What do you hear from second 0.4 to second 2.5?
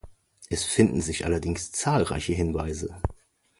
Es finden sich allerdings zahlreiche